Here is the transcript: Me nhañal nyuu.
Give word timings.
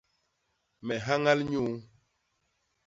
Me 0.85 0.95
nhañal 0.99 1.39
nyuu. 1.49 1.73